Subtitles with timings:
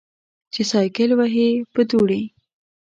[0.53, 2.21] چې سایکل وهې په دوړې.